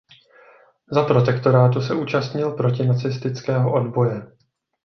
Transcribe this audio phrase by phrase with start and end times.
[0.91, 4.21] Za protektorátu se účastnil protinacistického odboje.